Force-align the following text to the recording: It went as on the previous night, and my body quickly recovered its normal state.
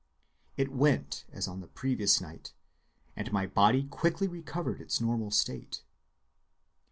It 0.57 0.71
went 0.71 1.25
as 1.31 1.47
on 1.47 1.59
the 1.59 1.67
previous 1.67 2.19
night, 2.19 2.53
and 3.15 3.31
my 3.31 3.45
body 3.45 3.83
quickly 3.83 4.27
recovered 4.27 4.81
its 4.81 4.99
normal 4.99 5.29
state. 5.29 5.83